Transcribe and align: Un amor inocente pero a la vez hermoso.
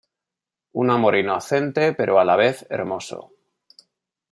Un 0.83 0.89
amor 0.89 1.15
inocente 1.19 1.93
pero 1.93 2.17
a 2.19 2.25
la 2.25 2.35
vez 2.35 2.65
hermoso. 2.71 3.31